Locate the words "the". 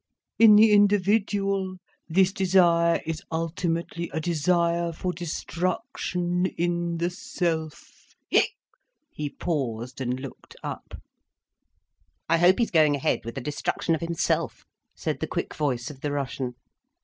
0.55-0.71, 6.97-7.11, 13.35-13.41, 15.19-15.27, 16.01-16.11